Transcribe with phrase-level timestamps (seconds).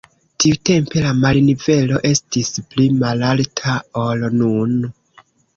[0.43, 4.77] Tiutempe la marnivelo estis pli malalta ol nun.